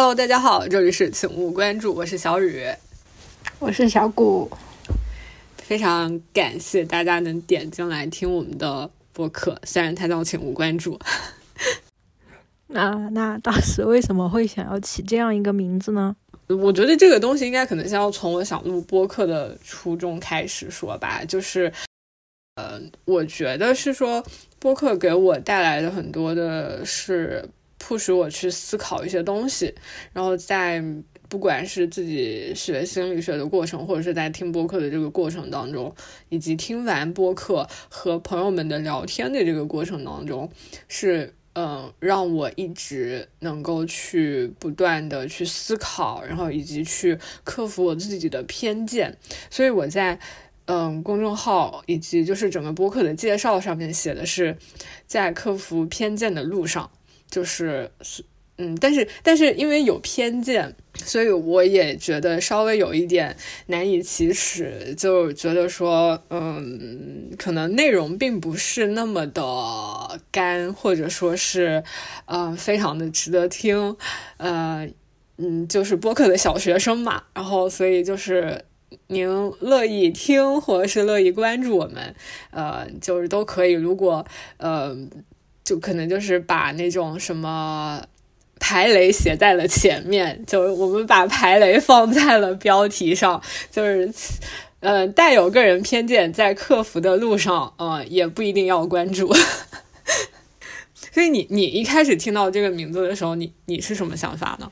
[0.00, 2.64] Hello，大家好，这里是请勿关注，我是小雨，
[3.58, 4.48] 我是小谷，
[5.56, 10.96] 非常感谢大家能点进来听我们的播客，虽然它叫请勿关注。
[12.68, 16.14] 那那当时为什么会想要起这样一个名字呢？
[16.46, 21.72] 我觉得这个东西应该可能先要从我想录播客的初衷开始说吧，就是，
[22.54, 24.24] 呃，我觉得是说
[24.60, 29.74] 播客给我带来的很多的是迫使我去思考一些东西，
[30.12, 30.82] 然后在
[31.28, 35.94] 不管是自己学心理学的过程，或者是在听播客的这个过程当中，
[36.28, 40.50] 以及听完播客和朋友们的聊天的这个过程当中，
[40.88, 41.34] 是。
[41.54, 49.18] 嗯，让我一直能够去不断的去思考，然后以及去克服我自己的偏见。
[49.50, 50.20] 所以我在
[50.66, 54.56] 嗯公众号以及就是整个播客的介绍上面写的是，
[55.08, 56.92] 在克服偏见的路上，
[57.30, 57.90] 就是。
[58.60, 71.84] 嗯，但是但是因为有偏见，所以我也觉得稍微有一点难以启齿，就觉得说，嗯，可能内容并不是那么的干，或者说是，
[72.24, 73.96] 呃，非常的值得听，
[74.38, 74.88] 呃，
[75.36, 78.64] 嗯，就是播客的小学生嘛，然后所以就是
[79.06, 79.28] 您
[79.60, 82.12] 乐意听或者是乐意关注我们，
[82.50, 83.70] 呃，就是都可以。
[83.70, 84.96] 如果呃，
[85.68, 88.02] 就可能就是把那种什么。
[88.60, 94.12] 排雷写在了前面，就是我们把排雷放在了标题上，就是，
[94.80, 99.32] 嗯，带有个人偏见，在克服的路上，嗯，也不一定要关注。
[100.92, 104.68] 所以你你一开始听到这个名字的时候，你你是什么想法呢？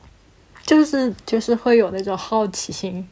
[0.65, 3.07] 就是就是会有那种好奇心，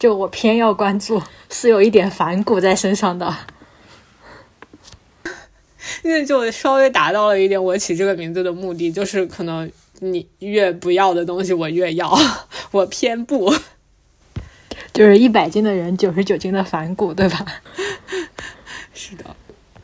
[0.00, 3.32] 就我偏要关注，是有一点反骨在身上的。
[6.02, 12.16] 因为就稍微达到了一点我起这个名字的目的，就是可能你越不要的东西我越要，
[12.70, 13.54] 我偏不，
[14.92, 17.44] 就是一百斤的人九十九斤的反骨，对吧？
[18.94, 19.24] 是的，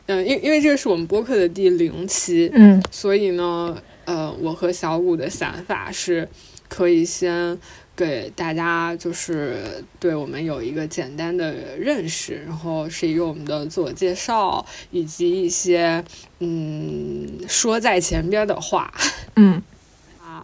[0.07, 6.27] 嗯，因因为这个是我们播客的第零期，嗯，所以呢，呃，我和小谷的想法是
[6.67, 7.57] 可以先。
[8.01, 16.03] 给大家就是对我们有一个简单的认识，然后是一个我们的自我介绍，以及一些
[16.39, 18.91] 嗯说在前边的话。
[19.35, 19.61] 嗯
[20.19, 20.43] 啊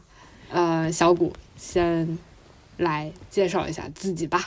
[0.52, 2.20] 呃，小谷先
[2.78, 4.40] 来介绍一下自己吧。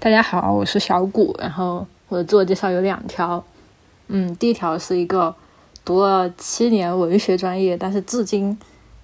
[0.00, 3.44] 大家好，我是小谷，然后我的自我介绍有两条。
[4.08, 5.36] 嗯，第一条是一个
[5.84, 8.58] 读了七年文学专业，但是至今。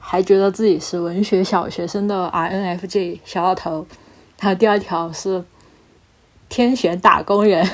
[0.05, 3.87] 还觉得自己是文学小学生的 INFJ 小老头，
[4.39, 5.43] 还有第二条是
[6.49, 7.67] 天选打工人，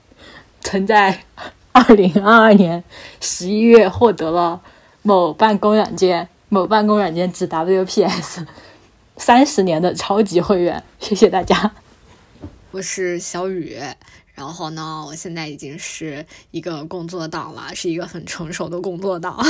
[0.60, 1.24] 曾在
[1.72, 2.84] 二零二二年
[3.20, 4.60] 十一月获得了
[5.02, 8.46] 某办公软件某办公软件之 WPS
[9.16, 11.72] 三十年的超级会员，谢谢大家。
[12.70, 13.76] 我是小雨，
[14.34, 19.36] 然后呢，我现在已经是一个工作党了，是一个很成熟的工作党。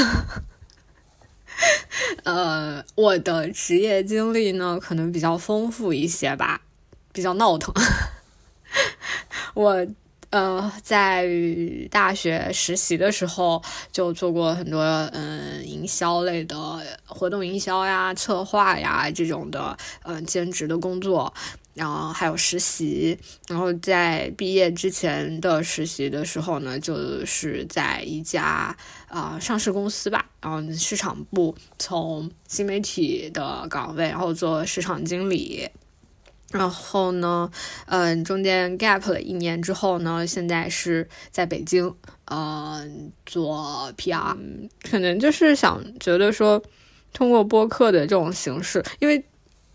[2.25, 6.61] 呃，我的职业经历呢，可能比较丰富一些吧，
[7.13, 7.75] 比较闹腾。
[9.55, 9.87] 我
[10.31, 11.27] 呃，在
[11.91, 13.61] 大学实习的时候
[13.91, 14.81] 就做过很多
[15.13, 16.57] 嗯营销类的
[17.05, 21.35] 活动营销呀、策划呀这种的嗯兼职的工作。
[21.75, 23.17] 然后还有实习，
[23.49, 28.77] 然后在毕业之前的实习的时候呢，就是在一家
[29.09, 35.69] 啊上市公司吧，然后市场部从新媒体的岗位，然后做市场经理。
[36.51, 37.49] 然后呢，
[37.87, 41.95] 嗯，中间 gap 了一年之后呢，现在是在北京，
[42.25, 44.37] 嗯，做 PR，
[44.83, 46.61] 可能就是想觉得说，
[47.13, 49.25] 通过播客的这种形式，因为。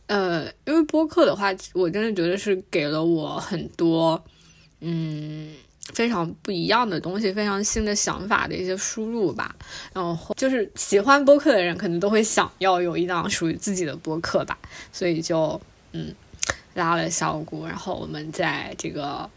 [0.07, 4.23] 呃，因为播客的话，我真的觉得是给了我很多，
[4.81, 5.51] 嗯，
[5.93, 9.55] 非常不一样的东西，非常新的想法的一些输入吧。
[9.93, 14.55] 然后就是喜欢播客的人，可能都会想要有一档属于自己的播客吧。
[14.93, 15.59] 所以就
[15.93, 16.13] 嗯，
[16.75, 19.27] 拉了小谷，然后我们在这个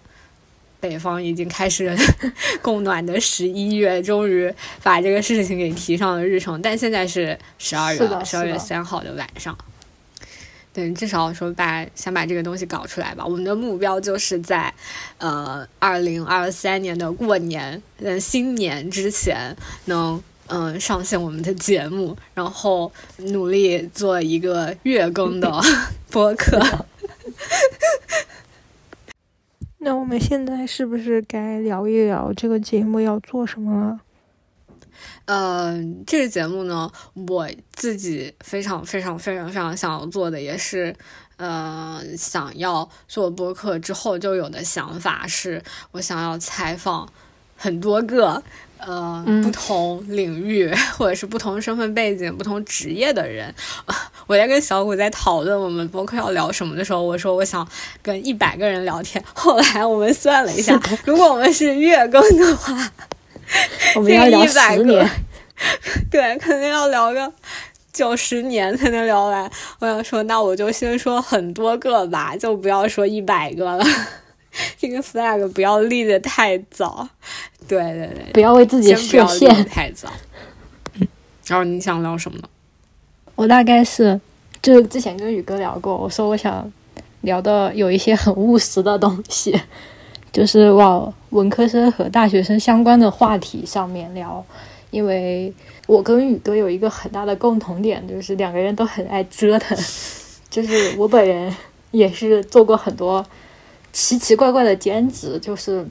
[0.81, 1.97] 北方已经开始
[2.61, 6.61] 供暖的十一月，终于把这个事情给提上了日程。
[6.61, 9.57] 但现在是十二月，十二月三号的晚上。
[10.79, 13.27] 对，至少说把想把这个东西搞出来吧。
[13.27, 14.73] 我们的目标就是在，
[15.19, 25.51] 呃，二零二三年的过年，嗯，新年之前能嗯上线我们的节目，然后努力做一个月更的
[26.13, 26.61] 播客。
[29.79, 34.01] 那我们现在是不是该聊一聊这个节目要做什么了？
[35.29, 36.91] 呃，这个节目呢，
[37.29, 40.97] 我自己非常非常非常非常想要做的，也是
[41.37, 47.07] 呃想要做播客之后就有的想法，是我想要采访
[47.59, 48.43] 很多个
[48.79, 53.55] 呃不同领域或者是不同身份背景、不同职业的人。
[54.27, 57.69] 我在跟小谷在讨论我们播客要聊什么的时候，我说我想
[58.03, 59.23] 跟一百个人聊天。
[59.35, 62.91] 后来我们算了一下， 如果我们是月更的话。
[63.97, 65.11] 我们要聊十年，
[66.11, 67.33] 对，肯定要聊个
[67.93, 69.51] 九十年才能聊完。
[69.79, 73.85] 我想说，那我就先说很多个吧，就不要说一百个了。
[74.77, 77.09] 这个 flag 不要立的太早，
[77.69, 80.09] 对对对，不要为自己设限太早。
[81.47, 82.49] 然后你想聊什么呢？
[83.35, 84.21] 我大概是
[84.61, 86.71] 就是之前跟宇哥聊过，我说我想
[87.21, 89.59] 聊的有一些很务实的东西。
[90.33, 94.45] 就是往文科生和大学生相关的话题上面聊，
[94.91, 95.53] 因为
[95.87, 99.77] 我跟宇哥有一个很大的共同点，就是两个人都很爱折腾。
[100.51, 101.55] 就是我本人
[101.91, 103.25] 也是做过很多
[103.93, 105.87] 奇奇怪怪的兼职，就是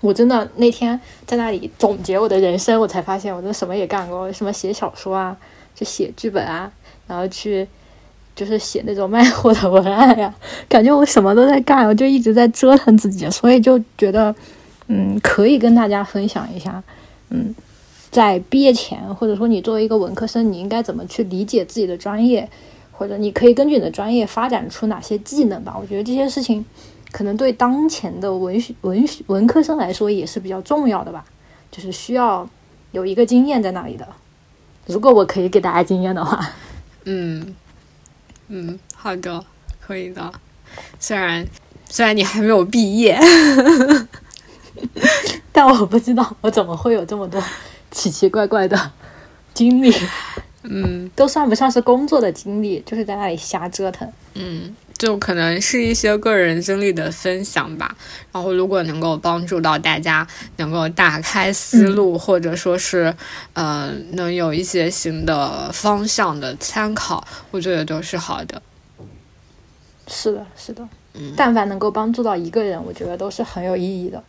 [0.00, 5.36] 我真的那天在那里总结我的人生，我才发现我真的什么也干过，什么写小说啊，
[5.74, 6.70] 就写剧本啊，
[7.06, 7.66] 然后去。
[8.34, 10.34] 就是写那种卖货的文案呀，
[10.68, 14.34] 感觉我什么都在干，我就一直在折腾自己，所以就觉得，
[14.88, 16.82] 嗯，可以跟大家分享一下，
[17.30, 17.54] 嗯，
[18.10, 22.50] 在毕业前，或者说你作为一个文科生，你应该怎么去理解自己的专业，
[22.90, 25.76] 或者你可以根据你的专业发展出哪些技能吧？
[25.80, 26.64] 我觉得这些事情
[27.12, 31.24] 可能对当前的文学文学文科生来说也是比较重要的吧，
[31.70, 32.48] 就是需要
[32.90, 34.08] 有一个经验在那里的。
[34.86, 36.50] 如果我可以给大家经验的话，
[37.04, 37.54] 嗯。
[38.56, 39.44] 嗯，好的，
[39.84, 40.32] 可以的。
[41.00, 41.44] 虽然
[41.90, 43.18] 虽然你还没有毕业，
[45.50, 47.42] 但我不知道我怎么会有这么多
[47.90, 48.92] 奇奇怪怪的
[49.52, 49.92] 经历。
[50.62, 54.08] 嗯，都算不上是工作的经历，就是在那里瞎折腾。
[54.34, 54.72] 嗯，
[55.04, 57.94] 就可能是一些个人经历的分享吧。
[58.32, 63.14] 然后，如果能够帮助到大家，能够打开思路，或者说是，
[63.52, 68.62] 呃，能有一些新的方向的参考，我觉得都是好的。
[70.08, 70.88] 是的，是的。
[71.12, 74.24] 嗯，但凡能够帮助到一个人，我觉得都是很有意义的。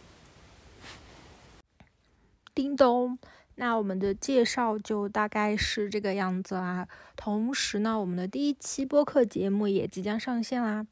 [2.53, 3.17] 叮咚。
[3.55, 6.87] 那我们的介绍就大概是这个样子啦。
[7.15, 10.85] 同时呢，我们的第一期播客节目也即将上线啦。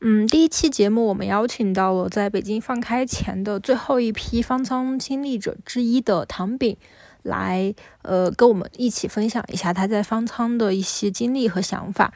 [0.00, 6.76] 嗯，第一期节目我们邀请到了在北京放开前的最后一批方舱亲历者之一的唐饼，
[7.22, 12.12] 来呃跟我们一起分享一下他在方舱的一些经历和想法。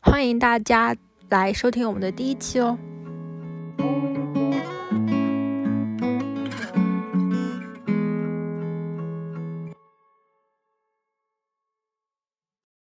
[0.00, 0.96] 欢迎大家
[1.28, 2.78] 来收听我们的第一期哦。